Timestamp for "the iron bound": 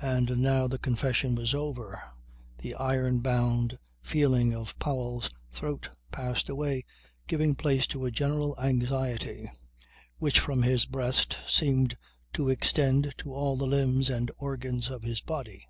2.56-3.78